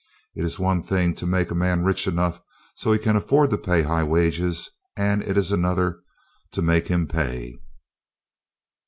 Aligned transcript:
It 0.33 0.43
is 0.43 0.57
one 0.57 0.81
thing 0.81 1.13
to 1.17 1.27
make 1.27 1.51
a 1.51 1.53
man 1.53 1.83
rich 1.83 2.07
enough 2.07 2.41
so 2.73 2.91
he 2.91 2.97
can 2.97 3.15
afford 3.15 3.51
to 3.51 3.57
pay 3.59 3.83
high 3.83 4.03
wages; 4.03 4.67
it 4.97 5.37
is 5.37 5.51
another 5.51 5.91
thing 5.91 5.99
to 6.53 6.61
make 6.63 6.87
him 6.87 7.07
pay. 7.07 7.59